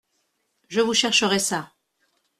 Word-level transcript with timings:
Je 0.67 0.81
vous 0.81 0.95
chercherai 0.95 1.37
ça!… 1.37 1.73